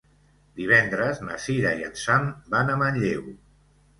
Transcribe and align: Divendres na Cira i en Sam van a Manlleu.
Divendres 0.59 1.19
na 1.25 1.35
Cira 1.43 1.75
i 1.81 1.85
en 1.89 1.93
Sam 2.05 2.25
van 2.55 2.71
a 2.77 2.81
Manlleu. 2.83 3.29